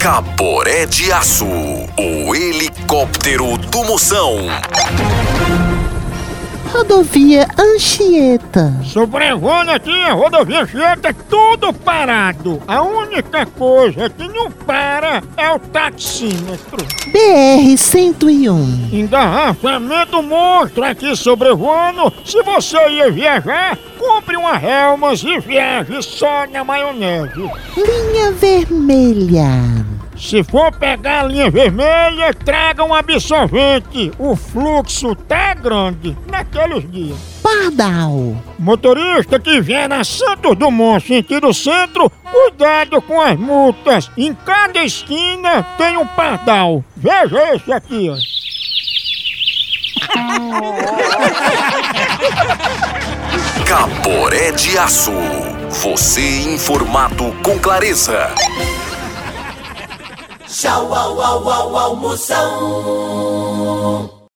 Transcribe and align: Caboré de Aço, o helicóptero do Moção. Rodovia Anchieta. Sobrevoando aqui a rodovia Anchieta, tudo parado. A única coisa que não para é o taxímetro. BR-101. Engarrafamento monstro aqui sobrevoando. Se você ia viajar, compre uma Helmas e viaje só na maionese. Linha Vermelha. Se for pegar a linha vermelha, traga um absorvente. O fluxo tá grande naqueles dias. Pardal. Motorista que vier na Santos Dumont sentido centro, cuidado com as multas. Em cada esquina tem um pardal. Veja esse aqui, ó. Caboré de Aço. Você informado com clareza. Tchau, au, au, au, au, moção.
Caboré 0.00 0.86
de 0.86 1.12
Aço, 1.12 1.44
o 1.44 2.34
helicóptero 2.34 3.58
do 3.58 3.84
Moção. 3.84 4.38
Rodovia 6.80 7.46
Anchieta. 7.58 8.74
Sobrevoando 8.82 9.70
aqui 9.70 9.92
a 10.02 10.14
rodovia 10.14 10.62
Anchieta, 10.62 11.14
tudo 11.28 11.74
parado. 11.74 12.58
A 12.66 12.80
única 12.80 13.44
coisa 13.44 14.08
que 14.08 14.26
não 14.26 14.50
para 14.50 15.22
é 15.36 15.50
o 15.50 15.58
taxímetro. 15.58 16.78
BR-101. 17.12 18.94
Engarrafamento 18.94 20.22
monstro 20.22 20.82
aqui 20.82 21.14
sobrevoando. 21.14 22.10
Se 22.24 22.42
você 22.42 22.78
ia 22.88 23.10
viajar, 23.10 23.78
compre 23.98 24.38
uma 24.38 24.56
Helmas 24.58 25.22
e 25.22 25.38
viaje 25.38 26.02
só 26.02 26.46
na 26.46 26.64
maionese. 26.64 27.42
Linha 27.76 28.32
Vermelha. 28.32 29.90
Se 30.16 30.44
for 30.44 30.70
pegar 30.70 31.24
a 31.24 31.28
linha 31.28 31.50
vermelha, 31.50 32.34
traga 32.34 32.84
um 32.84 32.94
absorvente. 32.94 34.12
O 34.18 34.36
fluxo 34.36 35.14
tá 35.14 35.54
grande 35.54 36.14
naqueles 36.70 36.90
dias. 36.90 37.18
Pardal. 37.42 38.36
Motorista 38.58 39.38
que 39.40 39.60
vier 39.60 39.88
na 39.88 40.04
Santos 40.04 40.56
Dumont 40.56 41.04
sentido 41.04 41.52
centro, 41.52 42.08
cuidado 42.30 43.02
com 43.02 43.20
as 43.20 43.36
multas. 43.38 44.10
Em 44.16 44.32
cada 44.34 44.82
esquina 44.84 45.64
tem 45.76 45.96
um 45.96 46.06
pardal. 46.06 46.84
Veja 46.96 47.54
esse 47.54 47.72
aqui, 47.72 48.08
ó. 48.10 48.16
Caboré 53.66 54.52
de 54.52 54.78
Aço. 54.78 55.12
Você 55.68 56.54
informado 56.54 57.34
com 57.44 57.58
clareza. 57.58 58.30
Tchau, 60.48 60.92
au, 60.92 61.22
au, 61.22 61.48
au, 61.48 61.76
au, 61.76 61.96
moção. 61.96 63.30